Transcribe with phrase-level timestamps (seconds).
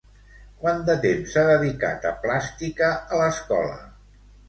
[0.63, 3.83] Quant de temps s'ha dedicat a Plàstica a l'escola?